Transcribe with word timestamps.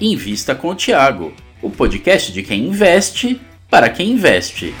Invista 0.00 0.54
com 0.54 0.68
o 0.68 0.76
Tiago, 0.76 1.34
o 1.60 1.68
podcast 1.68 2.32
de 2.32 2.44
quem 2.44 2.68
investe 2.68 3.40
para 3.68 3.90
quem 3.90 4.12
investe. 4.12 4.72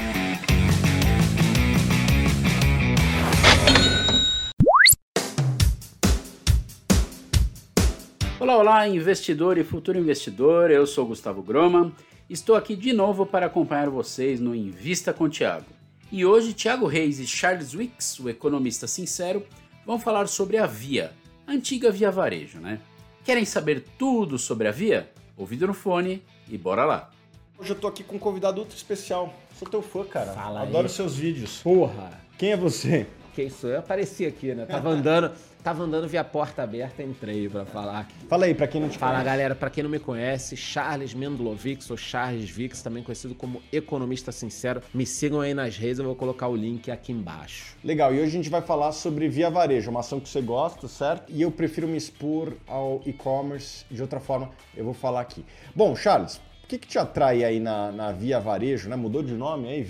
Olá, 8.38 8.56
olá, 8.58 8.88
investidor 8.88 9.58
e 9.58 9.64
futuro 9.64 9.98
investidor. 9.98 10.70
Eu 10.70 10.86
sou 10.86 11.06
Gustavo 11.06 11.42
Groma. 11.42 11.92
Estou 12.30 12.54
aqui 12.54 12.76
de 12.76 12.92
novo 12.92 13.26
para 13.26 13.46
acompanhar 13.46 13.90
vocês 13.90 14.38
no 14.38 14.54
Invista 14.54 15.12
com 15.12 15.24
o 15.24 15.28
Tiago. 15.28 15.66
E 16.12 16.24
hoje, 16.24 16.52
Tiago 16.52 16.86
Reis 16.86 17.18
e 17.18 17.26
Charles 17.26 17.74
Wicks, 17.74 18.20
o 18.20 18.28
economista 18.28 18.86
sincero, 18.86 19.44
vão 19.84 19.98
falar 19.98 20.28
sobre 20.28 20.58
a 20.58 20.66
Via, 20.66 21.10
a 21.44 21.50
antiga 21.50 21.90
Via 21.90 22.08
Varejo, 22.08 22.60
né? 22.60 22.78
Querem 23.24 23.44
saber 23.44 23.84
tudo 23.98 24.38
sobre 24.38 24.68
a 24.68 24.70
Via? 24.70 25.10
Ouvido 25.38 25.68
no 25.68 25.72
fone 25.74 26.22
e 26.48 26.58
bora 26.58 26.84
lá. 26.84 27.10
Hoje 27.56 27.70
eu 27.70 27.76
tô 27.76 27.86
aqui 27.86 28.02
com 28.02 28.16
um 28.16 28.18
convidado 28.18 28.60
ultra 28.60 28.76
especial. 28.76 29.32
Sou 29.56 29.68
teu 29.68 29.80
fã, 29.80 30.04
cara. 30.04 30.32
Fala 30.32 30.62
Adoro 30.62 30.86
aí. 30.86 30.92
seus 30.92 31.16
vídeos. 31.16 31.58
Porra! 31.62 32.10
Quem 32.36 32.52
é 32.52 32.56
você? 32.56 33.06
Que 33.38 33.44
isso? 33.44 33.68
Eu 33.68 33.78
apareci 33.78 34.26
aqui, 34.26 34.52
né? 34.52 34.66
Tava 34.66 34.88
andando, 34.88 35.30
tava 35.62 35.84
andando 35.84 36.08
via 36.08 36.24
porta 36.24 36.64
aberta, 36.64 37.04
entrei 37.04 37.48
pra 37.48 37.64
falar 37.64 38.00
aqui. 38.00 38.12
Fala 38.28 38.46
aí, 38.46 38.52
pra 38.52 38.66
quem 38.66 38.80
não 38.80 38.88
te 38.88 38.98
Fala 38.98 39.12
conhece. 39.12 39.26
galera, 39.26 39.54
pra 39.54 39.70
quem 39.70 39.84
não 39.84 39.90
me 39.90 40.00
conhece, 40.00 40.56
Charles 40.56 41.14
Mendlovics 41.14 41.88
ou 41.88 41.96
Charles 41.96 42.50
Vix, 42.50 42.82
também 42.82 43.00
conhecido 43.00 43.36
como 43.36 43.62
Economista 43.72 44.32
Sincero. 44.32 44.82
Me 44.92 45.06
sigam 45.06 45.40
aí 45.40 45.54
nas 45.54 45.76
redes, 45.76 46.00
eu 46.00 46.04
vou 46.06 46.16
colocar 46.16 46.48
o 46.48 46.56
link 46.56 46.90
aqui 46.90 47.12
embaixo. 47.12 47.76
Legal, 47.84 48.12
e 48.12 48.16
hoje 48.18 48.26
a 48.26 48.30
gente 48.32 48.50
vai 48.50 48.60
falar 48.60 48.90
sobre 48.90 49.28
Via 49.28 49.48
Varejo, 49.50 49.88
uma 49.88 50.00
ação 50.00 50.18
que 50.18 50.28
você 50.28 50.40
gosta, 50.40 50.88
certo? 50.88 51.32
E 51.32 51.40
eu 51.40 51.52
prefiro 51.52 51.86
me 51.86 51.96
expor 51.96 52.54
ao 52.66 53.02
e-commerce 53.06 53.84
de 53.88 54.02
outra 54.02 54.18
forma, 54.18 54.50
eu 54.76 54.84
vou 54.84 54.94
falar 54.94 55.20
aqui. 55.20 55.44
Bom, 55.76 55.94
Charles, 55.94 56.40
o 56.64 56.66
que, 56.66 56.76
que 56.76 56.88
te 56.88 56.98
atrai 56.98 57.44
aí 57.44 57.60
na, 57.60 57.92
na 57.92 58.10
Via 58.10 58.40
Varejo, 58.40 58.88
né? 58.88 58.96
Mudou 58.96 59.22
de 59.22 59.32
nome 59.32 59.68
aí? 59.68 59.82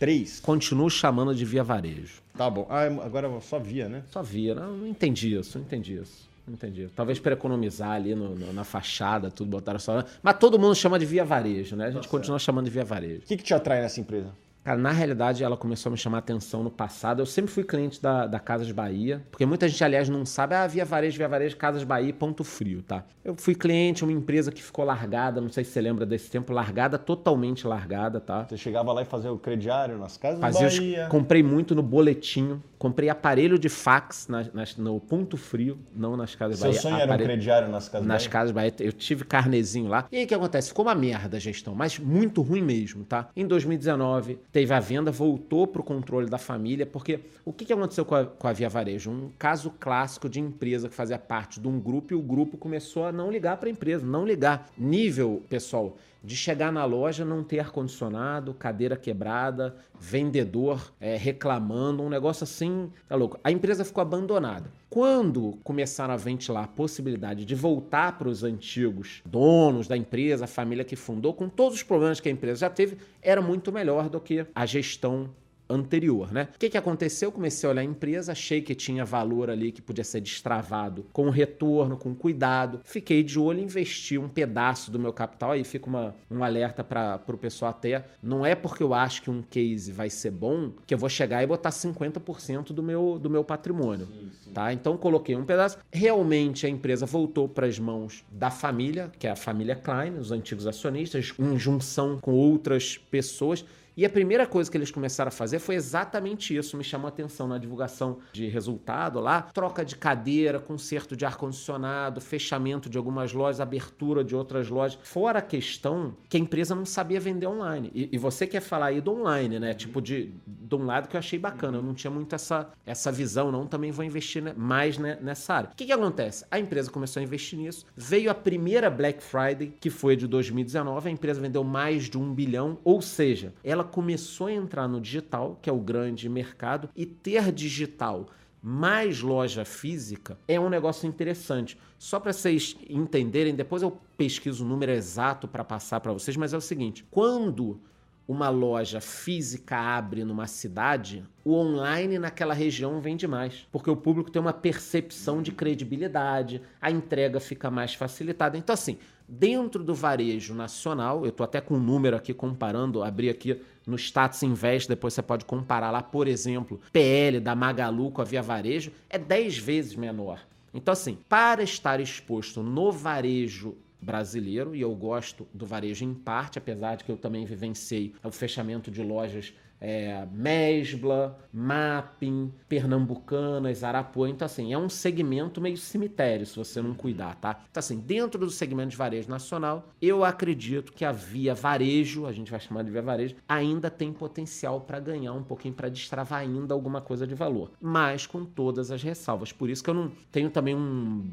VAA3. 0.00 0.40
Continuo 0.42 0.90
chamando 0.90 1.34
de 1.34 1.44
via 1.44 1.62
varejo. 1.64 2.20
Tá 2.36 2.48
bom. 2.50 2.66
Ah, 2.70 2.82
agora 3.04 3.28
é 3.28 3.40
só 3.40 3.58
Via, 3.58 3.88
né? 3.88 4.02
Só 4.10 4.22
via, 4.22 4.54
não, 4.54 4.76
não 4.76 4.86
entendi 4.86 5.34
isso, 5.36 5.58
não 5.58 5.64
entendi 5.64 5.94
isso. 5.94 6.26
Não 6.46 6.54
entendi. 6.54 6.88
Talvez 6.94 7.18
para 7.18 7.32
economizar 7.32 7.90
ali 7.90 8.14
no- 8.14 8.36
no- 8.36 8.52
na 8.52 8.62
fachada, 8.62 9.30
tudo, 9.32 9.50
botaram 9.50 9.80
só. 9.80 10.04
Mas 10.22 10.38
todo 10.38 10.58
mundo 10.58 10.74
chama 10.76 10.96
de 10.98 11.04
via 11.04 11.24
varejo, 11.24 11.74
né? 11.74 11.86
A 11.86 11.90
gente 11.90 12.06
continua 12.06 12.38
chamando 12.38 12.66
de 12.66 12.70
via 12.70 12.84
varejo. 12.84 13.22
O 13.24 13.26
que, 13.26 13.36
que 13.36 13.42
te 13.42 13.52
atrai 13.52 13.80
nessa 13.80 14.00
empresa? 14.00 14.28
Cara, 14.66 14.78
na 14.80 14.90
realidade, 14.90 15.44
ela 15.44 15.56
começou 15.56 15.90
a 15.90 15.92
me 15.92 15.96
chamar 15.96 16.18
atenção 16.18 16.64
no 16.64 16.72
passado. 16.72 17.22
Eu 17.22 17.26
sempre 17.26 17.52
fui 17.52 17.62
cliente 17.62 18.02
da, 18.02 18.26
da 18.26 18.40
Casas 18.40 18.72
Bahia, 18.72 19.22
porque 19.30 19.46
muita 19.46 19.68
gente, 19.68 19.84
aliás, 19.84 20.08
não 20.08 20.26
sabe, 20.26 20.56
ah, 20.56 20.66
via 20.66 20.84
varejo, 20.84 21.16
via 21.16 21.28
varejo, 21.28 21.56
Casas 21.56 21.84
Bahia, 21.84 22.12
ponto 22.12 22.42
frio, 22.42 22.82
tá? 22.82 23.04
Eu 23.24 23.36
fui 23.36 23.54
cliente, 23.54 24.02
uma 24.02 24.10
empresa 24.12 24.50
que 24.50 24.60
ficou 24.60 24.84
largada, 24.84 25.40
não 25.40 25.50
sei 25.50 25.62
se 25.62 25.70
você 25.70 25.80
lembra 25.80 26.04
desse 26.04 26.28
tempo, 26.28 26.52
largada, 26.52 26.98
totalmente 26.98 27.64
largada, 27.64 28.18
tá? 28.18 28.42
Você 28.44 28.56
chegava 28.56 28.92
lá 28.92 29.02
e 29.02 29.04
fazia 29.04 29.32
o 29.32 29.38
crediário 29.38 29.98
nas 29.98 30.16
casas 30.16 30.40
Fazia 30.40 30.66
os- 30.66 30.76
Bahia. 30.80 31.06
comprei 31.08 31.44
muito 31.44 31.72
no 31.72 31.82
boletinho, 31.84 32.60
comprei 32.78 33.08
aparelho 33.08 33.58
de 33.58 33.68
fax 33.68 34.28
na- 34.28 34.46
nas- 34.52 34.76
no 34.76 35.00
ponto 35.00 35.36
frio, 35.36 35.78
não 35.94 36.16
nas 36.16 36.34
Casas 36.34 36.58
Seu 36.58 36.68
Bahia. 36.68 36.80
sonho 36.80 36.94
era 36.94 37.02
um 37.02 37.06
aparelho- 37.06 37.28
crediário 37.30 37.68
nas 37.68 37.88
casas 37.88 38.06
nas 38.06 38.22
Bahia? 38.22 38.30
casas 38.30 38.52
Bahia, 38.52 38.74
eu 38.80 38.92
tive 38.92 39.24
carnezinho 39.24 39.88
lá. 39.88 40.06
E 40.12 40.16
aí 40.18 40.24
o 40.24 40.26
que 40.26 40.34
acontece? 40.34 40.68
Ficou 40.68 40.84
uma 40.84 40.94
merda 40.94 41.36
a 41.36 41.40
gestão, 41.40 41.74
mas 41.74 41.98
muito 41.98 42.42
ruim 42.42 42.62
mesmo, 42.62 43.04
tá? 43.04 43.28
Em 43.36 43.46
2019, 43.46 44.38
teve 44.52 44.72
a 44.74 44.80
venda, 44.80 45.10
voltou 45.10 45.66
pro 45.66 45.82
controle 45.82 46.28
da 46.28 46.38
família, 46.38 46.84
porque 46.86 47.20
o 47.44 47.52
que, 47.52 47.64
que 47.64 47.72
aconteceu 47.72 48.04
com 48.04 48.14
a, 48.14 48.24
com 48.26 48.46
a 48.48 48.52
Via 48.52 48.68
Varejo? 48.68 49.10
Um 49.10 49.30
caso 49.38 49.70
clássico 49.78 50.28
de 50.28 50.40
empresa 50.40 50.88
que 50.88 50.94
fazia 50.94 51.18
parte 51.18 51.58
de 51.60 51.68
um 51.68 51.78
grupo 51.80 52.12
e 52.12 52.16
o 52.16 52.22
grupo 52.22 52.56
começou 52.56 53.06
a 53.06 53.12
não 53.12 53.30
ligar 53.30 53.56
para 53.56 53.68
a 53.68 53.72
empresa, 53.72 54.04
não 54.04 54.26
ligar. 54.26 54.68
Nível, 54.76 55.42
pessoal, 55.48 55.96
de 56.22 56.34
chegar 56.34 56.72
na 56.72 56.84
loja, 56.84 57.24
não 57.24 57.44
ter 57.44 57.60
ar-condicionado, 57.60 58.52
cadeira 58.52 58.96
quebrada, 58.96 59.76
vendedor 59.98 60.92
é, 61.00 61.16
reclamando, 61.16 62.02
um 62.02 62.08
negócio 62.08 62.42
assim, 62.44 62.75
tá 63.08 63.16
louco. 63.16 63.38
A 63.42 63.50
empresa 63.50 63.84
ficou 63.84 64.02
abandonada. 64.02 64.70
Quando 64.88 65.58
começaram 65.64 66.14
a 66.14 66.16
ventilar 66.16 66.64
a 66.64 66.68
possibilidade 66.68 67.44
de 67.44 67.54
voltar 67.54 68.18
para 68.18 68.28
os 68.28 68.44
antigos 68.44 69.22
donos 69.24 69.88
da 69.88 69.96
empresa, 69.96 70.44
a 70.44 70.48
família 70.48 70.84
que 70.84 70.96
fundou, 70.96 71.34
com 71.34 71.48
todos 71.48 71.76
os 71.76 71.82
problemas 71.82 72.20
que 72.20 72.28
a 72.28 72.32
empresa 72.32 72.60
já 72.60 72.70
teve, 72.70 72.96
era 73.22 73.40
muito 73.40 73.72
melhor 73.72 74.08
do 74.08 74.20
que 74.20 74.46
a 74.54 74.66
gestão 74.66 75.30
anterior, 75.68 76.32
né? 76.32 76.48
O 76.54 76.58
que, 76.58 76.70
que 76.70 76.78
aconteceu? 76.78 77.30
Comecei 77.32 77.68
a 77.68 77.72
olhar 77.72 77.82
a 77.82 77.84
empresa, 77.84 78.32
achei 78.32 78.60
que 78.62 78.74
tinha 78.74 79.04
valor 79.04 79.50
ali 79.50 79.72
que 79.72 79.82
podia 79.82 80.04
ser 80.04 80.20
destravado 80.20 81.06
com 81.12 81.28
retorno, 81.30 81.96
com 81.96 82.14
cuidado. 82.14 82.80
Fiquei 82.84 83.22
de 83.22 83.38
olho, 83.38 83.60
investi 83.60 84.18
um 84.18 84.28
pedaço 84.28 84.90
do 84.90 84.98
meu 84.98 85.12
capital. 85.12 85.52
Aí 85.52 85.64
fica 85.64 85.86
uma, 85.86 86.14
um 86.30 86.42
alerta 86.42 86.84
para 86.84 87.20
o 87.28 87.38
pessoal 87.38 87.70
até. 87.70 88.04
Não 88.22 88.44
é 88.44 88.54
porque 88.54 88.82
eu 88.82 88.94
acho 88.94 89.22
que 89.22 89.30
um 89.30 89.42
case 89.42 89.92
vai 89.92 90.10
ser 90.10 90.30
bom 90.30 90.72
que 90.86 90.94
eu 90.94 90.98
vou 90.98 91.08
chegar 91.08 91.42
e 91.42 91.46
botar 91.46 91.70
50% 91.70 92.72
do 92.72 92.82
meu, 92.82 93.18
do 93.18 93.28
meu 93.28 93.44
patrimônio. 93.44 94.08
Tá? 94.52 94.72
Então 94.72 94.96
coloquei 94.96 95.36
um 95.36 95.44
pedaço. 95.44 95.78
Realmente 95.92 96.66
a 96.66 96.68
empresa 96.68 97.04
voltou 97.04 97.48
para 97.48 97.66
as 97.66 97.78
mãos 97.78 98.24
da 98.30 98.50
família, 98.50 99.10
que 99.18 99.26
é 99.26 99.30
a 99.30 99.36
família 99.36 99.76
Klein, 99.76 100.18
os 100.18 100.32
antigos 100.32 100.66
acionistas, 100.66 101.34
em 101.38 101.58
junção 101.58 102.18
com 102.18 102.32
outras 102.32 102.96
pessoas. 102.96 103.64
E 103.96 104.04
a 104.04 104.10
primeira 104.10 104.46
coisa 104.46 104.70
que 104.70 104.76
eles 104.76 104.90
começaram 104.90 105.28
a 105.28 105.32
fazer 105.32 105.58
foi 105.58 105.74
exatamente 105.74 106.54
isso. 106.54 106.76
Me 106.76 106.84
chamou 106.84 107.06
a 107.06 107.08
atenção 107.08 107.48
na 107.48 107.56
divulgação 107.56 108.18
de 108.30 108.46
resultado 108.46 109.18
lá: 109.20 109.40
troca 109.40 109.82
de 109.84 109.96
cadeira, 109.96 110.60
conserto 110.60 111.16
de 111.16 111.24
ar-condicionado, 111.24 112.20
fechamento 112.20 112.90
de 112.90 112.98
algumas 112.98 113.32
lojas, 113.32 113.58
abertura 113.58 114.22
de 114.22 114.36
outras 114.36 114.68
lojas. 114.68 114.98
Fora 115.02 115.38
a 115.38 115.42
questão 115.42 116.14
que 116.28 116.36
a 116.36 116.40
empresa 116.40 116.74
não 116.74 116.84
sabia 116.84 117.18
vender 117.18 117.46
online. 117.46 117.90
E, 117.94 118.10
e 118.12 118.18
você 118.18 118.46
quer 118.46 118.60
falar 118.60 118.86
aí 118.86 119.00
do 119.00 119.12
online, 119.12 119.58
né? 119.58 119.72
Tipo, 119.72 120.02
de, 120.02 120.30
de 120.46 120.74
um 120.74 120.84
lado 120.84 121.08
que 121.08 121.16
eu 121.16 121.18
achei 121.18 121.38
bacana. 121.38 121.78
Eu 121.78 121.82
não 121.82 121.94
tinha 121.94 122.10
muito 122.10 122.34
essa, 122.34 122.68
essa 122.84 123.10
visão, 123.10 123.50
não. 123.50 123.66
Também 123.66 123.90
vou 123.90 124.04
investir 124.04 124.42
mais 124.58 124.98
né, 124.98 125.18
nessa 125.22 125.54
área. 125.54 125.70
O 125.72 125.74
que, 125.74 125.86
que 125.86 125.92
acontece? 125.92 126.44
A 126.50 126.58
empresa 126.58 126.90
começou 126.90 127.20
a 127.20 127.22
investir 127.22 127.58
nisso. 127.58 127.86
Veio 127.96 128.30
a 128.30 128.34
primeira 128.34 128.90
Black 128.90 129.22
Friday, 129.22 129.72
que 129.80 129.88
foi 129.88 130.16
de 130.16 130.26
2019. 130.26 131.08
A 131.08 131.12
empresa 131.12 131.40
vendeu 131.40 131.64
mais 131.64 132.10
de 132.10 132.18
um 132.18 132.34
bilhão. 132.34 132.78
Ou 132.84 133.00
seja, 133.00 133.54
ela 133.64 133.85
começou 133.86 134.48
a 134.48 134.52
entrar 134.52 134.86
no 134.86 135.00
digital, 135.00 135.58
que 135.62 135.70
é 135.70 135.72
o 135.72 135.78
grande 135.78 136.28
mercado, 136.28 136.88
e 136.94 137.06
ter 137.06 137.50
digital 137.52 138.26
mais 138.62 139.20
loja 139.20 139.64
física 139.64 140.36
é 140.48 140.58
um 140.58 140.68
negócio 140.68 141.06
interessante. 141.06 141.78
Só 141.98 142.18
para 142.18 142.32
vocês 142.32 142.76
entenderem, 142.90 143.54
depois 143.54 143.80
eu 143.80 143.96
pesquiso 144.16 144.64
o 144.64 144.68
número 144.68 144.90
exato 144.90 145.46
para 145.46 145.62
passar 145.62 146.00
para 146.00 146.12
vocês, 146.12 146.36
mas 146.36 146.52
é 146.52 146.56
o 146.56 146.60
seguinte: 146.60 147.04
quando 147.08 147.80
uma 148.26 148.48
loja 148.48 149.00
física 149.00 149.76
abre 149.76 150.24
numa 150.24 150.48
cidade, 150.48 151.24
o 151.44 151.54
online 151.54 152.18
naquela 152.18 152.54
região 152.54 153.00
vende 153.00 153.26
mais, 153.28 153.68
porque 153.70 153.88
o 153.88 153.96
público 153.96 154.30
tem 154.32 154.42
uma 154.42 154.52
percepção 154.52 155.40
de 155.40 155.52
credibilidade, 155.52 156.60
a 156.80 156.90
entrega 156.90 157.38
fica 157.38 157.70
mais 157.70 157.94
facilitada. 157.94 158.58
Então, 158.58 158.74
assim, 158.74 158.98
dentro 159.28 159.82
do 159.82 159.94
varejo 159.94 160.54
nacional, 160.54 161.24
eu 161.24 161.30
estou 161.30 161.44
até 161.44 161.60
com 161.60 161.74
um 161.74 161.80
número 161.80 162.16
aqui 162.16 162.32
comparando, 162.32 163.02
abri 163.02 163.28
aqui 163.28 163.60
no 163.86 163.96
Status 163.96 164.42
Invest, 164.42 164.88
depois 164.88 165.14
você 165.14 165.22
pode 165.22 165.44
comparar 165.44 165.90
lá, 165.90 166.02
por 166.02 166.28
exemplo, 166.28 166.80
PL 166.92 167.40
da 167.40 167.54
Magalu 167.54 168.10
com 168.10 168.20
a 168.20 168.24
Via 168.24 168.42
Varejo, 168.42 168.92
é 169.08 169.18
10 169.18 169.58
vezes 169.58 169.94
menor. 169.94 170.40
Então, 170.72 170.92
assim, 170.92 171.18
para 171.28 171.62
estar 171.62 172.00
exposto 172.00 172.62
no 172.62 172.92
varejo 172.92 173.76
brasileiro, 174.00 174.74
e 174.74 174.80
eu 174.80 174.94
gosto 174.94 175.46
do 175.52 175.64
varejo 175.64 176.04
em 176.04 176.12
parte, 176.12 176.58
apesar 176.58 176.96
de 176.96 177.04
que 177.04 177.10
eu 177.10 177.16
também 177.16 177.44
vivenciei 177.44 178.14
o 178.22 178.30
fechamento 178.30 178.90
de 178.90 179.02
lojas 179.02 179.54
é, 179.80 180.26
Mesbla, 180.32 181.38
Mapping, 181.52 182.52
Pernambucanas, 182.68 183.84
Arapuã. 183.84 184.28
Então, 184.28 184.46
assim, 184.46 184.72
é 184.72 184.78
um 184.78 184.88
segmento 184.88 185.60
meio 185.60 185.76
cemitério, 185.76 186.46
se 186.46 186.56
você 186.56 186.80
não 186.80 186.94
cuidar, 186.94 187.34
tá? 187.36 187.60
Então, 187.70 187.80
assim, 187.80 187.98
dentro 187.98 188.40
do 188.40 188.50
segmento 188.50 188.90
de 188.90 188.96
varejo 188.96 189.28
nacional, 189.28 189.88
eu 190.00 190.24
acredito 190.24 190.92
que 190.92 191.04
a 191.04 191.12
Via 191.12 191.54
Varejo, 191.54 192.26
a 192.26 192.32
gente 192.32 192.50
vai 192.50 192.60
chamar 192.60 192.82
de 192.82 192.90
Via 192.90 193.02
Varejo, 193.02 193.36
ainda 193.48 193.90
tem 193.90 194.12
potencial 194.12 194.80
para 194.80 195.00
ganhar 195.00 195.32
um 195.32 195.42
pouquinho, 195.42 195.74
para 195.74 195.88
destravar 195.88 196.40
ainda 196.40 196.74
alguma 196.74 197.00
coisa 197.00 197.26
de 197.26 197.34
valor. 197.34 197.70
Mas 197.80 198.26
com 198.26 198.44
todas 198.44 198.90
as 198.90 199.02
ressalvas. 199.02 199.52
Por 199.52 199.70
isso 199.70 199.82
que 199.82 199.90
eu 199.90 199.94
não 199.94 200.10
tenho 200.30 200.50
também 200.50 200.74
um 200.74 201.24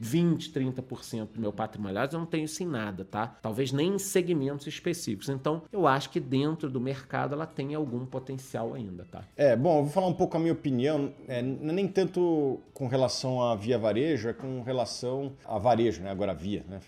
20, 0.00 0.50
30% 0.50 1.28
do 1.34 1.40
meu 1.40 1.52
patrimônio. 1.52 1.92
Aliás, 1.98 2.14
eu 2.14 2.18
não 2.18 2.26
tenho 2.26 2.46
isso 2.46 2.62
em 2.62 2.66
nada, 2.66 3.04
tá? 3.04 3.26
Talvez 3.42 3.70
nem 3.70 3.94
em 3.94 3.98
segmentos 3.98 4.66
específicos. 4.66 5.28
Então, 5.28 5.62
eu 5.70 5.86
acho 5.86 6.08
que 6.08 6.18
dentro 6.18 6.70
do 6.70 6.80
mercado 6.80 7.34
ela 7.34 7.46
tem 7.46 7.74
algum 7.74 8.06
potencial 8.06 8.72
ainda, 8.72 9.04
tá? 9.04 9.22
É, 9.36 9.54
bom, 9.54 9.78
eu 9.78 9.82
vou 9.84 9.92
falar 9.92 10.06
um 10.06 10.14
pouco 10.14 10.36
a 10.38 10.40
minha 10.40 10.54
opinião, 10.54 11.12
é, 11.28 11.42
não 11.42 11.68
é 11.68 11.72
nem 11.72 11.86
tanto 11.86 12.60
com 12.72 12.88
relação 12.88 13.42
à 13.42 13.54
via 13.54 13.78
varejo, 13.78 14.28
é 14.28 14.32
com 14.32 14.62
relação 14.62 15.32
a 15.44 15.58
varejo, 15.58 16.02
né? 16.02 16.10
Agora 16.10 16.32
via, 16.32 16.64
né? 16.66 16.80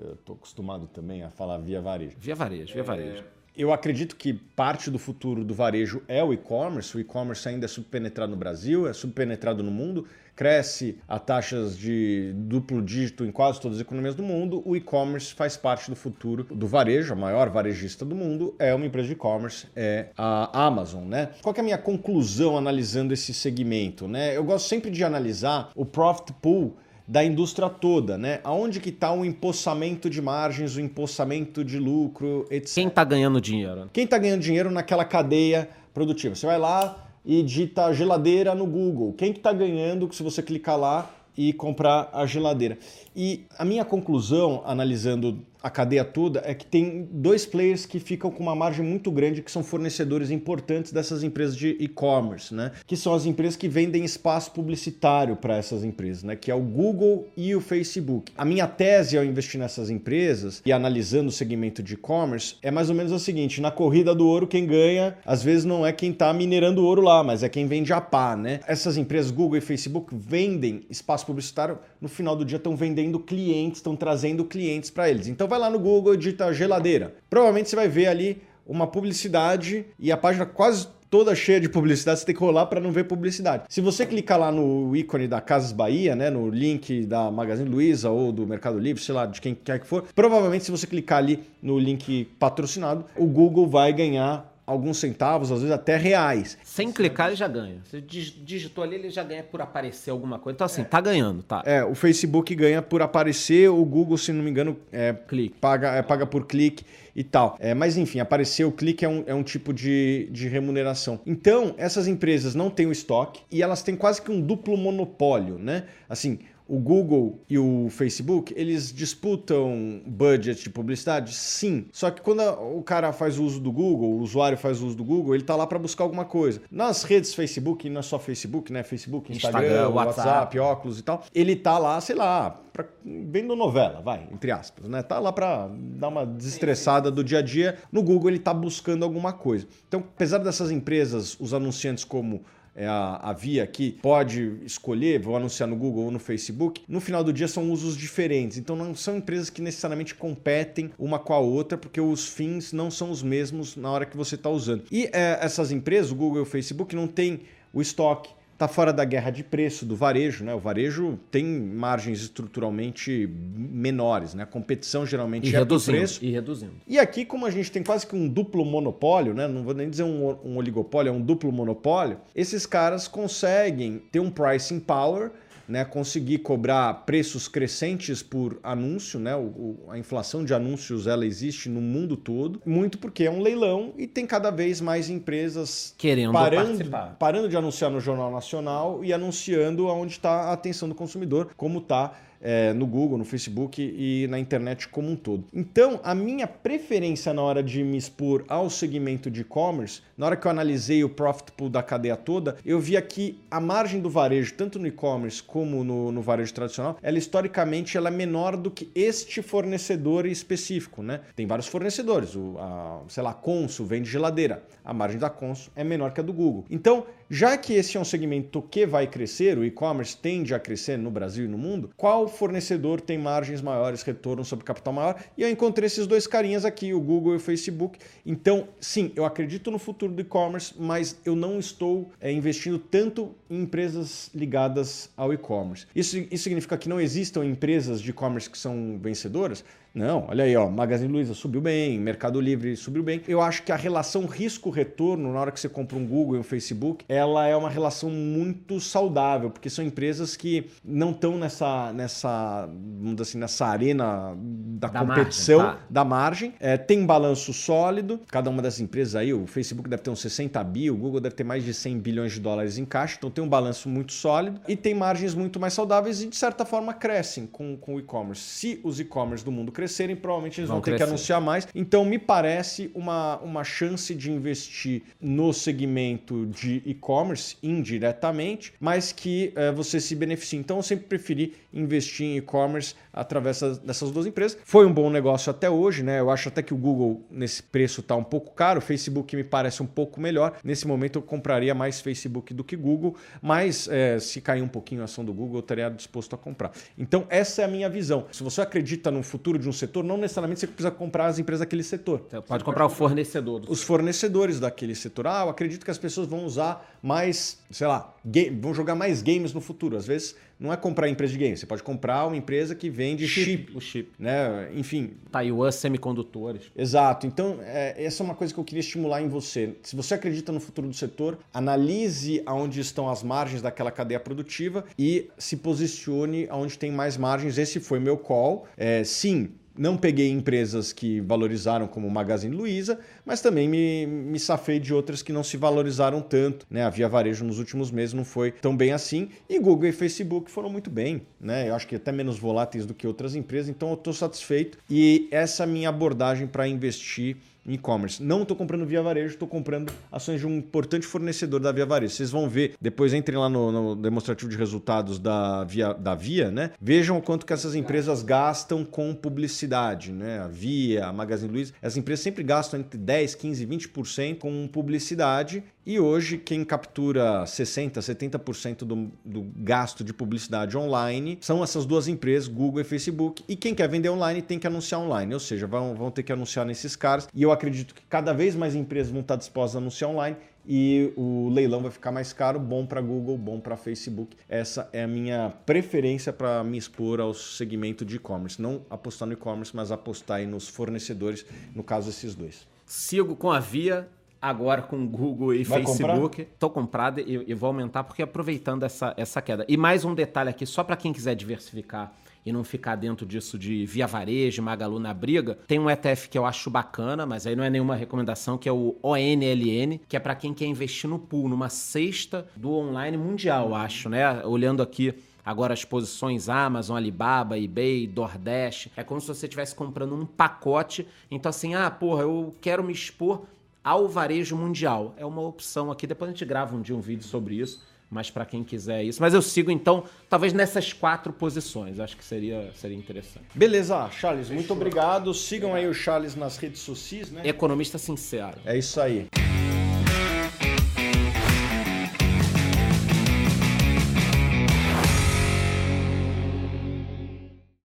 Eu 0.00 0.16
tô 0.16 0.32
acostumado 0.32 0.86
também 0.86 1.22
a 1.22 1.30
falar 1.30 1.58
via 1.58 1.80
varejo. 1.80 2.16
Via 2.18 2.34
varejo, 2.34 2.72
via 2.72 2.82
varejo. 2.82 3.24
eu 3.56 3.72
acredito 3.72 4.16
que 4.16 4.32
parte 4.32 4.90
do 4.90 4.98
futuro 4.98 5.44
do 5.44 5.54
varejo 5.54 6.02
é 6.08 6.24
o 6.24 6.32
e-commerce. 6.32 6.96
O 6.96 7.00
e-commerce 7.00 7.48
ainda 7.48 7.66
é 7.66 7.68
subpenetrado 7.68 8.32
no 8.32 8.36
Brasil, 8.36 8.88
é 8.88 8.92
subpenetrado 8.92 9.62
no 9.62 9.70
mundo, 9.70 10.06
cresce 10.34 10.98
a 11.08 11.18
taxas 11.18 11.76
de 11.76 12.32
duplo 12.36 12.82
dígito 12.82 13.24
em 13.24 13.30
quase 13.30 13.60
todas 13.60 13.78
as 13.78 13.82
economias 13.82 14.14
do 14.14 14.22
mundo. 14.22 14.62
O 14.64 14.76
e-commerce 14.76 15.34
faz 15.34 15.56
parte 15.56 15.90
do 15.90 15.96
futuro 15.96 16.44
do 16.44 16.66
varejo, 16.66 17.12
a 17.12 17.16
maior 17.16 17.50
varejista 17.50 18.04
do 18.04 18.14
mundo 18.14 18.54
é 18.58 18.74
uma 18.74 18.86
empresa 18.86 19.08
de 19.08 19.14
e-commerce, 19.14 19.66
é 19.74 20.08
a 20.16 20.66
Amazon, 20.66 21.04
né? 21.04 21.30
Qual 21.42 21.54
é 21.54 21.60
a 21.60 21.62
minha 21.62 21.78
conclusão 21.78 22.56
analisando 22.56 23.14
esse 23.14 23.32
segmento, 23.32 24.08
né? 24.08 24.36
Eu 24.36 24.44
gosto 24.44 24.68
sempre 24.68 24.90
de 24.90 25.04
analisar 25.04 25.70
o 25.74 25.84
profit 25.84 26.32
pool 26.34 26.76
da 27.06 27.22
indústria 27.22 27.68
toda, 27.68 28.16
né? 28.16 28.40
Aonde 28.42 28.80
que 28.80 28.88
está 28.88 29.12
o 29.12 29.24
empossamento 29.24 30.08
de 30.08 30.22
margens, 30.22 30.76
o 30.76 30.80
empossamento 30.80 31.62
de 31.62 31.78
lucro, 31.78 32.46
etc. 32.50 32.74
Quem 32.74 32.88
está 32.88 33.04
ganhando 33.04 33.40
dinheiro? 33.40 33.90
Quem 33.92 34.04
está 34.04 34.18
ganhando 34.18 34.40
dinheiro 34.40 34.70
naquela 34.70 35.04
cadeia 35.04 35.68
produtiva? 35.92 36.34
Você 36.34 36.46
vai 36.46 36.58
lá 36.58 37.03
e 37.24 37.42
digita 37.42 37.92
geladeira 37.92 38.54
no 38.54 38.66
Google. 38.66 39.12
Quem 39.14 39.32
que 39.32 39.38
está 39.38 39.52
ganhando 39.52 40.12
se 40.12 40.22
você 40.22 40.42
clicar 40.42 40.78
lá 40.78 41.10
e 41.36 41.52
comprar 41.52 42.10
a 42.12 42.26
geladeira? 42.26 42.78
E 43.16 43.44
a 43.58 43.64
minha 43.64 43.84
conclusão, 43.84 44.62
analisando 44.66 45.38
a 45.64 45.70
cadeia 45.70 46.04
toda 46.04 46.42
é 46.44 46.52
que 46.52 46.66
tem 46.66 47.08
dois 47.10 47.46
players 47.46 47.86
que 47.86 47.98
ficam 47.98 48.30
com 48.30 48.42
uma 48.42 48.54
margem 48.54 48.84
muito 48.84 49.10
grande, 49.10 49.40
que 49.40 49.50
são 49.50 49.64
fornecedores 49.64 50.30
importantes 50.30 50.92
dessas 50.92 51.22
empresas 51.22 51.56
de 51.56 51.74
e-commerce, 51.80 52.54
né? 52.54 52.72
Que 52.86 52.94
são 52.98 53.14
as 53.14 53.24
empresas 53.24 53.56
que 53.56 53.66
vendem 53.66 54.04
espaço 54.04 54.50
publicitário 54.50 55.36
para 55.36 55.56
essas 55.56 55.82
empresas, 55.82 56.22
né? 56.22 56.36
Que 56.36 56.50
é 56.50 56.54
o 56.54 56.60
Google 56.60 57.26
e 57.34 57.54
o 57.56 57.62
Facebook. 57.62 58.30
A 58.36 58.44
minha 58.44 58.66
tese 58.66 59.16
ao 59.16 59.24
investir 59.24 59.58
nessas 59.58 59.88
empresas 59.88 60.60
e 60.66 60.70
analisando 60.70 61.30
o 61.30 61.32
segmento 61.32 61.82
de 61.82 61.94
e-commerce 61.94 62.56
é 62.60 62.70
mais 62.70 62.90
ou 62.90 62.94
menos 62.94 63.10
a 63.10 63.18
seguinte: 63.18 63.62
na 63.62 63.70
corrida 63.70 64.14
do 64.14 64.26
ouro, 64.26 64.46
quem 64.46 64.66
ganha 64.66 65.16
às 65.24 65.42
vezes 65.42 65.64
não 65.64 65.86
é 65.86 65.94
quem 65.94 66.10
está 66.10 66.30
minerando 66.34 66.84
ouro 66.84 67.00
lá, 67.00 67.24
mas 67.24 67.42
é 67.42 67.48
quem 67.48 67.66
vende 67.66 67.90
a 67.90 68.02
pá, 68.02 68.36
né? 68.36 68.60
Essas 68.66 68.98
empresas, 68.98 69.30
Google 69.30 69.56
e 69.56 69.62
Facebook, 69.62 70.14
vendem 70.14 70.82
espaço 70.90 71.24
publicitário, 71.24 71.78
no 72.02 72.08
final 72.08 72.36
do 72.36 72.44
dia 72.44 72.58
estão 72.58 72.76
vendendo 72.76 73.18
clientes, 73.18 73.78
estão 73.78 73.96
trazendo 73.96 74.44
clientes 74.44 74.90
para 74.90 75.08
eles. 75.08 75.26
Então 75.26 75.53
vai 75.54 75.60
lá 75.60 75.70
no 75.70 75.78
Google 75.78 76.14
e 76.14 76.16
digita 76.16 76.52
geladeira. 76.52 77.14
Provavelmente 77.30 77.68
você 77.68 77.76
vai 77.76 77.88
ver 77.88 78.08
ali 78.08 78.42
uma 78.66 78.86
publicidade 78.86 79.86
e 79.98 80.10
a 80.10 80.16
página 80.16 80.44
quase 80.44 80.88
toda 81.08 81.32
cheia 81.32 81.60
de 81.60 81.68
publicidade, 81.68 82.18
você 82.18 82.26
tem 82.26 82.34
que 82.34 82.40
rolar 82.40 82.66
para 82.66 82.80
não 82.80 82.90
ver 82.90 83.04
publicidade. 83.04 83.64
Se 83.68 83.80
você 83.80 84.04
clicar 84.04 84.36
lá 84.36 84.50
no 84.50 84.96
ícone 84.96 85.28
da 85.28 85.40
Casas 85.40 85.70
Bahia, 85.70 86.16
né, 86.16 86.28
no 86.28 86.48
link 86.50 87.06
da 87.06 87.30
Magazine 87.30 87.68
Luiza 87.68 88.10
ou 88.10 88.32
do 88.32 88.44
Mercado 88.44 88.80
Livre, 88.80 89.00
sei 89.00 89.14
lá, 89.14 89.26
de 89.26 89.40
quem 89.40 89.54
quer 89.54 89.78
que 89.78 89.86
for, 89.86 90.06
provavelmente 90.12 90.64
se 90.64 90.72
você 90.72 90.88
clicar 90.88 91.18
ali 91.18 91.44
no 91.62 91.78
link 91.78 92.24
patrocinado, 92.36 93.04
o 93.16 93.26
Google 93.26 93.68
vai 93.68 93.92
ganhar 93.92 94.52
alguns 94.66 94.98
centavos, 94.98 95.52
às 95.52 95.60
vezes 95.60 95.74
até 95.74 95.96
reais. 95.96 96.56
Sem 96.64 96.90
clicar 96.90 97.28
ele 97.28 97.36
já 97.36 97.48
ganha. 97.48 97.78
Você 97.84 98.00
digitou 98.00 98.82
ali, 98.84 98.96
ele 98.96 99.10
já 99.10 99.22
ganha 99.22 99.42
por 99.42 99.60
aparecer 99.60 100.10
alguma 100.10 100.38
coisa. 100.38 100.54
Então 100.56 100.64
assim, 100.64 100.82
é. 100.82 100.84
tá 100.84 101.00
ganhando, 101.00 101.42
tá? 101.42 101.62
É, 101.64 101.84
o 101.84 101.94
Facebook 101.94 102.54
ganha 102.54 102.80
por 102.80 103.02
aparecer, 103.02 103.68
o 103.68 103.84
Google, 103.84 104.16
se 104.16 104.32
não 104.32 104.42
me 104.42 104.50
engano, 104.50 104.76
é, 104.90 105.12
clique. 105.12 105.56
Paga, 105.60 105.92
é, 105.92 106.02
paga 106.02 106.26
por 106.26 106.46
clique 106.46 106.84
e 107.14 107.22
tal. 107.22 107.56
É, 107.60 107.74
mas 107.74 107.96
enfim, 107.96 108.20
aparecer 108.20 108.64
o 108.64 108.72
clique 108.72 109.04
é 109.04 109.08
um, 109.08 109.24
é 109.26 109.34
um 109.34 109.42
tipo 109.42 109.72
de, 109.72 110.28
de 110.30 110.48
remuneração. 110.48 111.20
Então, 111.26 111.74
essas 111.76 112.08
empresas 112.08 112.54
não 112.54 112.70
têm 112.70 112.86
o 112.86 112.92
estoque 112.92 113.42
e 113.50 113.62
elas 113.62 113.82
têm 113.82 113.94
quase 113.94 114.20
que 114.20 114.30
um 114.30 114.40
duplo 114.40 114.76
monopólio, 114.76 115.58
né? 115.58 115.84
Assim, 116.08 116.38
o 116.66 116.78
Google 116.78 117.40
e 117.48 117.58
o 117.58 117.88
Facebook, 117.90 118.54
eles 118.56 118.92
disputam 118.92 120.00
budget 120.06 120.62
de 120.62 120.70
publicidade? 120.70 121.34
Sim. 121.34 121.86
Só 121.92 122.10
que 122.10 122.22
quando 122.22 122.40
o 122.40 122.82
cara 122.82 123.12
faz 123.12 123.38
uso 123.38 123.60
do 123.60 123.70
Google, 123.70 124.12
o 124.12 124.20
usuário 124.20 124.56
faz 124.56 124.80
uso 124.80 124.96
do 124.96 125.04
Google, 125.04 125.34
ele 125.34 125.44
tá 125.44 125.54
lá 125.54 125.66
para 125.66 125.78
buscar 125.78 126.04
alguma 126.04 126.24
coisa. 126.24 126.62
Nas 126.70 127.02
redes 127.04 127.34
Facebook, 127.34 127.88
não 127.90 128.00
é 128.00 128.02
só 128.02 128.18
Facebook, 128.18 128.72
né? 128.72 128.82
Facebook, 128.82 129.30
Instagram, 129.30 129.62
Instagram 129.62 129.88
WhatsApp, 129.90 130.28
WhatsApp, 130.28 130.58
óculos 130.58 130.98
e 130.98 131.02
tal. 131.02 131.22
Ele 131.34 131.54
tá 131.54 131.78
lá, 131.78 132.00
sei 132.00 132.16
lá, 132.16 132.62
pra, 132.72 132.86
vendo 133.04 133.54
novela, 133.54 134.00
vai, 134.00 134.26
entre 134.32 134.50
aspas, 134.50 134.88
né? 134.88 135.02
Tá 135.02 135.18
lá 135.18 135.32
para 135.32 135.68
dar 135.68 136.08
uma 136.08 136.24
desestressada 136.24 137.10
do 137.10 137.22
dia 137.22 137.38
a 137.38 137.42
dia. 137.42 137.76
No 137.92 138.02
Google 138.02 138.30
ele 138.30 138.38
tá 138.38 138.54
buscando 138.54 139.04
alguma 139.04 139.32
coisa. 139.32 139.66
Então, 139.86 140.00
apesar 140.00 140.38
dessas 140.38 140.70
empresas, 140.70 141.38
os 141.38 141.52
anunciantes 141.52 142.04
como 142.04 142.42
é 142.74 142.86
a, 142.86 143.20
a 143.22 143.32
Via 143.32 143.66
que 143.66 143.92
pode 144.02 144.58
escolher, 144.64 145.20
vou 145.20 145.36
anunciar 145.36 145.68
no 145.68 145.76
Google 145.76 146.04
ou 146.04 146.10
no 146.10 146.18
Facebook, 146.18 146.82
no 146.88 147.00
final 147.00 147.22
do 147.22 147.32
dia 147.32 147.46
são 147.46 147.70
usos 147.70 147.96
diferentes. 147.96 148.58
Então 148.58 148.74
não 148.74 148.94
são 148.94 149.16
empresas 149.16 149.50
que 149.50 149.62
necessariamente 149.62 150.14
competem 150.14 150.90
uma 150.98 151.18
com 151.18 151.32
a 151.32 151.38
outra, 151.38 151.78
porque 151.78 152.00
os 152.00 152.26
fins 152.28 152.72
não 152.72 152.90
são 152.90 153.10
os 153.10 153.22
mesmos 153.22 153.76
na 153.76 153.90
hora 153.90 154.06
que 154.06 154.16
você 154.16 154.34
está 154.34 154.50
usando. 154.50 154.84
E 154.90 155.08
é, 155.12 155.38
essas 155.40 155.70
empresas, 155.70 156.10
o 156.10 156.14
Google 156.14 156.38
e 156.38 156.42
o 156.42 156.46
Facebook, 156.46 156.94
não 156.96 157.06
têm 157.06 157.42
o 157.72 157.80
estoque 157.80 158.30
está 158.54 158.66
fora 158.68 158.92
da 158.92 159.04
guerra 159.04 159.30
de 159.30 159.44
preço 159.44 159.84
do 159.84 159.94
varejo, 159.94 160.44
né? 160.44 160.54
O 160.54 160.58
varejo 160.58 161.18
tem 161.30 161.44
margens 161.44 162.20
estruturalmente 162.22 163.28
menores, 163.28 164.32
né? 164.32 164.44
A 164.44 164.46
competição 164.46 165.04
geralmente 165.04 165.50
e 165.50 165.54
é 165.54 165.58
reduzindo, 165.58 165.92
do 165.92 165.98
preço. 165.98 166.24
E 166.24 166.30
reduzindo. 166.30 166.72
E 166.86 166.98
aqui, 166.98 167.24
como 167.24 167.44
a 167.44 167.50
gente 167.50 167.70
tem 167.70 167.82
quase 167.82 168.06
que 168.06 168.14
um 168.14 168.28
duplo 168.28 168.64
monopólio, 168.64 169.34
né? 169.34 169.46
Não 169.46 169.62
vou 169.62 169.74
nem 169.74 169.90
dizer 169.90 170.04
um, 170.04 170.36
um 170.44 170.56
oligopólio, 170.56 171.10
é 171.10 171.12
um 171.12 171.20
duplo 171.20 171.52
monopólio. 171.52 172.18
Esses 172.34 172.64
caras 172.64 173.06
conseguem 173.08 174.02
ter 174.10 174.20
um 174.20 174.30
pricing 174.30 174.80
power 174.80 175.32
né, 175.68 175.84
conseguir 175.84 176.38
cobrar 176.38 176.92
preços 177.06 177.48
crescentes 177.48 178.22
por 178.22 178.58
anúncio, 178.62 179.18
né, 179.18 179.34
o, 179.36 179.76
a 179.88 179.98
inflação 179.98 180.44
de 180.44 180.52
anúncios 180.54 181.06
ela 181.06 181.26
existe 181.26 181.68
no 181.68 181.80
mundo 181.80 182.16
todo, 182.16 182.60
muito 182.64 182.98
porque 182.98 183.24
é 183.24 183.30
um 183.30 183.40
leilão 183.40 183.92
e 183.96 184.06
tem 184.06 184.26
cada 184.26 184.50
vez 184.50 184.80
mais 184.80 185.08
empresas 185.08 185.94
querendo 185.96 186.32
parando, 186.32 186.66
participar. 186.66 187.16
parando 187.18 187.48
de 187.48 187.56
anunciar 187.56 187.90
no 187.90 188.00
Jornal 188.00 188.30
Nacional 188.30 189.04
e 189.04 189.12
anunciando 189.12 189.88
aonde 189.88 190.12
está 190.12 190.44
a 190.44 190.52
atenção 190.52 190.88
do 190.88 190.94
consumidor, 190.94 191.50
como 191.56 191.78
está 191.78 192.12
é, 192.44 192.74
no 192.74 192.86
Google, 192.86 193.16
no 193.16 193.24
Facebook 193.24 193.80
e 193.82 194.26
na 194.28 194.38
internet 194.38 194.86
como 194.88 195.10
um 195.10 195.16
todo. 195.16 195.44
Então, 195.52 195.98
a 196.04 196.14
minha 196.14 196.46
preferência 196.46 197.32
na 197.32 197.40
hora 197.40 197.62
de 197.62 197.82
me 197.82 197.96
expor 197.96 198.44
ao 198.46 198.68
segmento 198.68 199.30
de 199.30 199.40
e-commerce, 199.40 200.02
na 200.16 200.26
hora 200.26 200.36
que 200.36 200.46
eu 200.46 200.50
analisei 200.50 201.02
o 201.02 201.08
profit 201.08 201.52
pool 201.52 201.70
da 201.70 201.82
cadeia 201.82 202.16
toda, 202.16 202.56
eu 202.64 202.78
vi 202.78 202.96
aqui 202.96 203.40
a 203.50 203.58
margem 203.58 204.00
do 204.00 204.10
varejo, 204.10 204.52
tanto 204.54 204.78
no 204.78 204.86
e-commerce 204.86 205.42
como 205.42 205.82
no, 205.82 206.12
no, 206.12 206.20
varejo 206.20 206.52
tradicional, 206.52 206.98
ela 207.02 207.16
historicamente 207.16 207.96
ela 207.96 208.08
é 208.08 208.12
menor 208.12 208.56
do 208.56 208.70
que 208.70 208.90
este 208.94 209.40
fornecedor 209.40 210.26
específico, 210.26 211.02
né? 211.02 211.20
Tem 211.34 211.46
vários 211.46 211.66
fornecedores, 211.66 212.36
o, 212.36 212.56
a, 212.58 213.00
sei 213.08 213.22
lá, 213.22 213.32
Consul 213.32 213.86
vende 213.86 214.10
geladeira, 214.10 214.62
a 214.84 214.92
margem 214.92 215.18
da 215.18 215.30
Consul 215.30 215.72
é 215.74 215.82
menor 215.82 216.12
que 216.12 216.20
a 216.20 216.22
do 216.22 216.32
Google. 216.32 216.66
Então, 216.70 217.06
já 217.28 217.56
que 217.56 217.74
esse 217.74 217.96
é 217.96 218.00
um 218.00 218.04
segmento 218.04 218.62
que 218.62 218.86
vai 218.86 219.06
crescer, 219.06 219.58
o 219.58 219.64
e-commerce 219.64 220.16
tende 220.16 220.54
a 220.54 220.58
crescer 220.58 220.96
no 220.96 221.10
Brasil 221.10 221.44
e 221.44 221.48
no 221.48 221.58
mundo, 221.58 221.90
qual 221.96 222.28
fornecedor 222.28 223.00
tem 223.00 223.18
margens 223.18 223.60
maiores, 223.60 224.02
retorno 224.02 224.44
sobre 224.44 224.64
capital 224.64 224.92
maior? 224.92 225.22
E 225.36 225.42
eu 225.42 225.50
encontrei 225.50 225.86
esses 225.86 226.06
dois 226.06 226.26
carinhas 226.26 226.64
aqui, 226.64 226.92
o 226.92 227.00
Google 227.00 227.34
e 227.34 227.36
o 227.36 227.40
Facebook. 227.40 227.98
Então, 228.24 228.68
sim, 228.80 229.12
eu 229.16 229.24
acredito 229.24 229.70
no 229.70 229.78
futuro 229.78 230.12
do 230.12 230.20
e-commerce, 230.20 230.74
mas 230.78 231.18
eu 231.24 231.34
não 231.34 231.58
estou 231.58 232.10
é, 232.20 232.30
investindo 232.30 232.78
tanto 232.78 233.34
em 233.48 233.62
empresas 233.62 234.30
ligadas 234.34 235.10
ao 235.16 235.32
e-commerce. 235.32 235.86
Isso, 235.94 236.18
isso 236.30 236.44
significa 236.44 236.76
que 236.76 236.88
não 236.88 237.00
existam 237.00 237.44
empresas 237.44 238.00
de 238.00 238.10
e-commerce 238.10 238.48
que 238.48 238.58
são 238.58 238.98
vencedoras? 239.00 239.64
Não, 239.94 240.26
olha 240.28 240.42
aí, 240.42 240.56
ó, 240.56 240.68
Magazine 240.68 241.12
Luiza 241.12 241.34
subiu 241.34 241.60
bem, 241.60 242.00
Mercado 242.00 242.40
Livre 242.40 242.76
subiu 242.76 243.00
bem. 243.00 243.22
Eu 243.28 243.40
acho 243.40 243.62
que 243.62 243.70
a 243.70 243.76
relação 243.76 244.26
risco-retorno 244.26 245.32
na 245.32 245.38
hora 245.38 245.52
que 245.52 245.60
você 245.60 245.68
compra 245.68 245.96
um 245.96 246.04
Google 246.04 246.34
e 246.34 246.38
um 246.40 246.42
Facebook, 246.42 247.04
ela 247.08 247.46
é 247.46 247.54
uma 247.54 247.70
relação 247.70 248.10
muito 248.10 248.80
saudável, 248.80 249.50
porque 249.50 249.70
são 249.70 249.84
empresas 249.84 250.34
que 250.34 250.66
não 250.84 251.12
estão 251.12 251.38
nessa, 251.38 251.92
nessa, 251.92 252.68
vamos 253.00 253.20
assim, 253.20 253.38
nessa 253.38 253.66
arena 253.66 254.36
da, 254.36 254.88
da 254.88 254.98
competição, 254.98 255.60
margem, 255.60 255.78
tá. 255.78 255.86
da 255.88 256.04
margem. 256.04 256.54
É, 256.58 256.76
tem 256.76 257.06
balanço 257.06 257.52
sólido, 257.52 258.18
cada 258.28 258.50
uma 258.50 258.60
dessas 258.60 258.80
empresas 258.80 259.14
aí, 259.14 259.32
o 259.32 259.46
Facebook 259.46 259.88
deve 259.88 260.02
ter 260.02 260.10
uns 260.10 260.20
60 260.20 260.62
bi, 260.64 260.90
o 260.90 260.96
Google 260.96 261.20
deve 261.20 261.36
ter 261.36 261.44
mais 261.44 261.62
de 261.62 261.72
100 261.72 262.00
bilhões 262.00 262.32
de 262.32 262.40
dólares 262.40 262.78
em 262.78 262.84
caixa, 262.84 263.14
então 263.16 263.30
tem 263.30 263.44
um 263.44 263.48
balanço 263.48 263.88
muito 263.88 264.12
sólido 264.12 264.60
e 264.66 264.74
tem 264.74 264.92
margens 264.92 265.36
muito 265.36 265.60
mais 265.60 265.72
saudáveis 265.72 266.20
e 266.20 266.26
de 266.26 266.34
certa 266.34 266.64
forma 266.64 266.92
crescem 266.92 267.46
com, 267.46 267.76
com 267.76 267.94
o 267.94 268.00
e-commerce. 268.00 268.42
Se 268.42 268.80
os 268.82 268.98
e-commerce 268.98 269.44
do 269.44 269.52
mundo 269.52 269.70
crescerem, 269.70 269.83
crescerem, 269.84 270.16
provavelmente 270.16 270.60
eles 270.60 270.68
vão, 270.68 270.76
vão 270.76 270.82
ter 270.82 270.92
crescer. 270.92 271.04
que 271.04 271.10
anunciar 271.10 271.40
mais. 271.40 271.68
Então, 271.74 272.04
me 272.04 272.18
parece 272.18 272.90
uma, 272.94 273.38
uma 273.38 273.64
chance 273.64 274.14
de 274.14 274.30
investir 274.30 275.02
no 275.20 275.52
segmento 275.52 276.46
de 276.46 276.82
e-commerce 276.86 277.56
indiretamente, 277.62 278.72
mas 278.80 279.12
que 279.12 279.52
é, 279.54 279.70
você 279.70 280.00
se 280.00 280.14
beneficie. 280.14 280.58
Então, 280.58 280.78
eu 280.78 280.82
sempre 280.82 281.06
preferi 281.06 281.54
investir 281.72 282.26
em 282.26 282.36
e-commerce 282.38 282.94
através 283.12 283.60
dessas 283.60 284.10
duas 284.10 284.26
empresas. 284.26 284.58
Foi 284.64 284.86
um 284.86 284.92
bom 284.92 285.10
negócio 285.10 285.50
até 285.50 285.68
hoje, 285.68 286.02
né? 286.02 286.20
Eu 286.20 286.30
acho 286.30 286.48
até 286.48 286.62
que 286.62 286.72
o 286.72 286.76
Google 286.76 287.22
nesse 287.30 287.62
preço 287.62 288.00
está 288.00 288.16
um 288.16 288.24
pouco 288.24 288.52
caro, 288.54 288.78
o 288.78 288.82
Facebook 288.82 289.34
me 289.36 289.44
parece 289.44 289.82
um 289.82 289.86
pouco 289.86 290.20
melhor. 290.20 290.56
Nesse 290.64 290.86
momento 290.86 291.18
eu 291.18 291.22
compraria 291.22 291.74
mais 291.74 292.00
Facebook 292.00 292.54
do 292.54 292.64
que 292.64 292.76
Google, 292.76 293.16
mas 293.42 293.88
é, 293.88 294.18
se 294.18 294.40
cair 294.40 294.62
um 294.62 294.68
pouquinho 294.68 295.02
a 295.02 295.04
ação 295.04 295.24
do 295.24 295.32
Google, 295.32 295.56
eu 295.56 295.60
estaria 295.60 295.90
disposto 295.90 296.34
a 296.34 296.38
comprar. 296.38 296.72
Então 296.98 297.26
essa 297.28 297.62
é 297.62 297.64
a 297.64 297.68
minha 297.68 297.88
visão. 297.88 298.26
Se 298.32 298.42
você 298.42 298.60
acredita 298.60 299.10
no 299.10 299.22
futuro 299.22 299.58
de 299.58 299.68
um 299.68 299.72
setor, 299.74 300.02
não 300.02 300.16
necessariamente 300.16 300.60
você 300.60 300.66
precisa 300.66 300.90
comprar 300.90 301.26
as 301.26 301.38
empresas 301.38 301.60
daquele 301.60 301.82
setor. 301.82 302.24
Você 302.28 302.40
pode 302.40 302.64
comprar 302.64 302.86
o 302.86 302.90
fornecedor. 302.90 303.62
Os 303.68 303.82
fornecedores 303.82 304.60
daquele 304.60 304.94
setor. 304.94 305.26
Ah, 305.26 305.42
eu 305.44 305.48
acredito 305.48 305.84
que 305.84 305.90
as 305.90 305.98
pessoas 305.98 306.26
vão 306.26 306.44
usar 306.44 306.94
mais, 307.02 307.58
sei 307.70 307.86
lá, 307.86 308.14
vão 308.60 308.72
jogar 308.72 308.94
mais 308.94 309.22
games 309.22 309.52
no 309.52 309.60
futuro. 309.60 309.96
Às 309.96 310.06
vezes 310.06 310.34
não 310.58 310.72
é 310.72 310.76
comprar 310.76 311.08
empresa 311.08 311.32
de 311.32 311.38
games, 311.38 311.60
você 311.60 311.66
pode 311.66 311.82
comprar 311.82 312.26
uma 312.26 312.36
empresa 312.36 312.74
que 312.74 312.88
vende 312.88 313.26
chip, 313.26 313.44
chip 313.44 313.76
o 313.76 313.80
chip, 313.80 314.12
né? 314.18 314.70
Enfim. 314.74 315.14
Taiwan 315.30 315.70
Semicondutores. 315.70 316.70
Exato. 316.76 317.26
Então, 317.26 317.58
é, 317.62 318.02
essa 318.02 318.22
é 318.22 318.24
uma 318.24 318.34
coisa 318.34 318.54
que 318.54 318.60
eu 318.60 318.64
queria 318.64 318.80
estimular 318.80 319.20
em 319.20 319.28
você. 319.28 319.76
Se 319.82 319.96
você 319.96 320.14
acredita 320.14 320.52
no 320.52 320.60
futuro 320.60 320.88
do 320.88 320.94
setor, 320.94 321.38
analise 321.52 322.42
aonde 322.46 322.80
estão 322.80 323.10
as 323.10 323.22
margens 323.22 323.62
daquela 323.62 323.90
cadeia 323.90 324.20
produtiva 324.20 324.84
e 324.98 325.28
se 325.36 325.56
posicione 325.56 326.46
aonde 326.48 326.78
tem 326.78 326.90
mais 326.90 327.16
margens. 327.16 327.58
Esse 327.58 327.80
foi 327.80 327.98
meu 327.98 328.16
call. 328.16 328.66
É, 328.76 329.02
sim, 329.04 329.50
não 329.76 329.96
peguei 329.96 330.30
empresas 330.30 330.92
que 330.92 331.20
valorizaram 331.20 331.86
como 331.86 332.08
Magazine 332.08 332.54
Luiza, 332.54 332.98
mas 333.24 333.40
também 333.40 333.68
me, 333.68 334.06
me 334.06 334.38
safei 334.38 334.78
de 334.78 334.94
outras 334.94 335.22
que 335.22 335.32
não 335.32 335.42
se 335.42 335.56
valorizaram 335.56 336.20
tanto. 336.20 336.66
Né? 336.70 336.84
A 336.84 336.90
Via 336.90 337.08
Varejo 337.08 337.44
nos 337.44 337.58
últimos 337.58 337.90
meses 337.90 338.14
não 338.14 338.24
foi 338.24 338.52
tão 338.52 338.76
bem 338.76 338.92
assim. 338.92 339.28
E 339.48 339.58
Google 339.58 339.88
e 339.88 339.92
Facebook 339.92 340.50
foram 340.50 340.70
muito 340.70 340.90
bem. 340.90 341.22
Né? 341.40 341.68
Eu 341.68 341.74
acho 341.74 341.86
que 341.86 341.96
até 341.96 342.12
menos 342.12 342.38
voláteis 342.38 342.86
do 342.86 342.94
que 342.94 343.06
outras 343.06 343.34
empresas, 343.34 343.68
então 343.68 343.88
eu 343.88 343.94
estou 343.94 344.12
satisfeito. 344.12 344.78
E 344.88 345.28
essa 345.30 345.64
é 345.64 345.66
minha 345.66 345.88
abordagem 345.88 346.46
para 346.46 346.68
investir 346.68 347.36
e-commerce. 347.66 348.22
Não 348.22 348.42
estou 348.42 348.56
comprando 348.56 348.84
via 348.86 349.02
varejo, 349.02 349.34
estou 349.34 349.48
comprando 349.48 349.92
ações 350.10 350.40
de 350.40 350.46
um 350.46 350.56
importante 350.58 351.06
fornecedor 351.06 351.60
da 351.60 351.72
Via 351.72 351.86
Varejo. 351.86 352.14
Vocês 352.14 352.30
vão 352.30 352.48
ver, 352.48 352.74
depois 352.80 353.14
entrem 353.14 353.38
lá 353.38 353.48
no, 353.48 353.72
no, 353.72 353.96
demonstrativo 353.96 354.50
de 354.50 354.56
resultados 354.56 355.18
da 355.18 355.64
Via, 355.64 355.94
da 355.94 356.14
Via, 356.14 356.50
né? 356.50 356.72
Vejam 356.80 357.18
o 357.18 357.22
quanto 357.22 357.46
que 357.46 357.52
essas 357.52 357.74
empresas 357.74 358.22
gastam 358.22 358.84
com 358.84 359.14
publicidade, 359.14 360.12
né? 360.12 360.40
A 360.40 360.48
Via, 360.48 361.06
a 361.06 361.12
Magazine 361.12 361.50
Luiza, 361.50 361.72
as 361.82 361.96
empresas 361.96 362.22
sempre 362.22 362.42
gastam 362.42 362.80
entre 362.80 362.98
10, 362.98 363.34
15, 363.34 363.66
20% 363.66 364.38
com 364.38 364.68
publicidade 364.68 365.62
e 365.86 366.00
hoje, 366.00 366.38
quem 366.38 366.64
captura 366.64 367.44
60%, 367.44 367.98
70% 367.98 368.78
do, 368.84 369.12
do 369.24 369.42
gasto 369.56 370.02
de 370.02 370.14
publicidade 370.14 370.78
online 370.78 371.36
são 371.42 371.62
essas 371.62 371.84
duas 371.84 372.08
empresas, 372.08 372.48
Google 372.48 372.80
e 372.80 372.84
Facebook. 372.84 373.44
E 373.46 373.54
quem 373.54 373.74
quer 373.74 373.88
vender 373.88 374.08
online 374.08 374.40
tem 374.40 374.58
que 374.58 374.66
anunciar 374.66 375.00
online, 375.00 375.34
ou 375.34 375.40
seja, 375.40 375.66
vão, 375.66 375.94
vão 375.94 376.10
ter 376.10 376.22
que 376.22 376.32
anunciar 376.32 376.64
nesses 376.64 376.96
caras. 376.96 377.28
E 377.34 377.42
eu 377.42 377.52
acredito 377.52 377.94
que 377.94 378.00
cada 378.08 378.32
vez 378.32 378.54
mais 378.54 378.74
empresas 378.74 379.12
vão 379.12 379.20
estar 379.20 379.36
dispostas 379.36 379.76
a 379.76 379.78
anunciar 379.78 380.10
online 380.10 380.36
e 380.66 381.12
o 381.16 381.50
leilão 381.50 381.82
vai 381.82 381.90
ficar 381.90 382.10
mais 382.10 382.32
caro, 382.32 382.58
bom 382.58 382.86
para 382.86 383.02
Google, 383.02 383.36
bom 383.36 383.60
para 383.60 383.76
Facebook. 383.76 384.34
Essa 384.48 384.88
é 384.90 385.02
a 385.02 385.06
minha 385.06 385.52
preferência 385.66 386.32
para 386.32 386.64
me 386.64 386.78
expor 386.78 387.20
ao 387.20 387.34
segmento 387.34 388.06
de 388.06 388.16
e-commerce. 388.16 388.60
Não 388.60 388.80
apostar 388.88 389.28
no 389.28 389.34
e-commerce, 389.34 389.76
mas 389.76 389.92
apostar 389.92 390.40
nos 390.46 390.66
fornecedores, 390.66 391.44
no 391.74 391.82
caso 391.82 392.08
esses 392.08 392.34
dois. 392.34 392.66
Sigo 392.86 393.36
com 393.36 393.50
a 393.50 393.60
Via 393.60 394.08
agora 394.44 394.82
com 394.82 395.06
Google 395.06 395.54
e 395.54 395.64
Vai 395.64 395.80
Facebook. 395.80 396.42
Estou 396.42 396.68
comprado 396.68 397.18
e, 397.20 397.44
e, 397.46 397.54
vou 397.54 397.68
aumentar 397.68 398.04
porque 398.04 398.22
aproveitando 398.22 398.82
essa, 398.82 399.14
essa 399.16 399.40
queda. 399.40 399.64
E 399.66 399.76
mais 399.76 400.04
um 400.04 400.14
detalhe 400.14 400.50
aqui, 400.50 400.66
só 400.66 400.84
para 400.84 400.96
quem 400.96 401.14
quiser 401.14 401.34
diversificar 401.34 402.12
e 402.44 402.52
não 402.52 402.62
ficar 402.62 402.94
dentro 402.94 403.24
disso 403.24 403.58
de 403.58 403.86
via 403.86 404.06
varejo, 404.06 404.62
Magalu 404.62 405.00
na 405.00 405.14
briga, 405.14 405.58
tem 405.66 405.78
um 405.78 405.88
ETF 405.88 406.28
que 406.28 406.36
eu 406.36 406.44
acho 406.44 406.68
bacana, 406.68 407.24
mas 407.24 407.46
aí 407.46 407.56
não 407.56 407.64
é 407.64 407.70
nenhuma 407.70 407.96
recomendação, 407.96 408.58
que 408.58 408.68
é 408.68 408.72
o 408.72 408.96
ONLN, 409.02 409.98
que 410.06 410.14
é 410.14 410.20
para 410.20 410.34
quem 410.34 410.52
quer 410.52 410.66
investir 410.66 411.08
no 411.08 411.18
pool, 411.18 411.48
numa 411.48 411.70
cesta 411.70 412.46
do 412.54 412.70
online 412.70 413.16
mundial, 413.16 413.74
acho, 413.74 414.10
né? 414.10 414.44
Olhando 414.44 414.82
aqui 414.82 415.14
agora 415.42 415.72
as 415.72 415.86
posições 415.86 416.50
Amazon, 416.50 416.98
Alibaba, 416.98 417.58
eBay, 417.58 418.06
DoorDash. 418.06 418.90
É 418.94 419.02
como 419.02 419.22
se 419.22 419.28
você 419.28 419.46
estivesse 419.46 419.74
comprando 419.74 420.14
um 420.14 420.26
pacote. 420.26 421.06
Então, 421.30 421.48
assim, 421.48 421.74
ah, 421.74 421.90
porra, 421.90 422.22
eu 422.22 422.54
quero 422.60 422.84
me 422.84 422.92
expor 422.92 423.46
ao 423.84 424.08
varejo 424.08 424.56
mundial. 424.56 425.14
É 425.18 425.26
uma 425.26 425.42
opção 425.42 425.92
aqui. 425.92 426.06
Depois 426.06 426.30
a 426.30 426.32
gente 426.32 426.44
grava 426.44 426.74
um 426.74 426.80
dia 426.80 426.96
um 426.96 427.00
vídeo 427.00 427.24
sobre 427.24 427.56
isso, 427.56 427.84
mas 428.10 428.30
para 428.30 428.46
quem 428.46 428.64
quiser 428.64 429.04
isso. 429.04 429.20
Mas 429.20 429.34
eu 429.34 429.42
sigo 429.42 429.70
então, 429.70 430.04
talvez 430.28 430.54
nessas 430.54 430.92
quatro 430.92 431.32
posições. 431.32 432.00
Acho 432.00 432.16
que 432.16 432.24
seria, 432.24 432.72
seria 432.74 432.96
interessante. 432.96 433.46
Beleza, 433.54 434.08
Charles, 434.10 434.48
muito 434.48 434.72
obrigado. 434.72 435.34
Sigam 435.34 435.74
aí 435.74 435.86
o 435.86 435.92
Charles 435.92 436.34
nas 436.34 436.56
redes 436.56 436.80
sociais, 436.80 437.30
né? 437.30 437.42
Economista 437.44 437.98
sincero. 437.98 438.58
É 438.64 438.78
isso 438.78 438.98
aí. 439.00 439.28